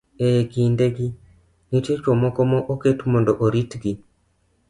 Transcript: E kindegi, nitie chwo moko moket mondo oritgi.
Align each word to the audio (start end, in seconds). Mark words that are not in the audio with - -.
E 0.27 0.27
kindegi, 0.51 1.07
nitie 1.69 1.95
chwo 2.01 2.11
moko 2.21 2.41
moket 2.51 2.99
mondo 3.11 3.31
oritgi. 3.45 3.91